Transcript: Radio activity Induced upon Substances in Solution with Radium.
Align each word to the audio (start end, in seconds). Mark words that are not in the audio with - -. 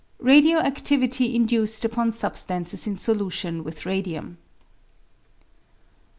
Radio 0.17 0.57
activity 0.57 1.35
Induced 1.35 1.85
upon 1.85 2.11
Substances 2.11 2.87
in 2.87 2.97
Solution 2.97 3.63
with 3.63 3.85
Radium. 3.85 4.39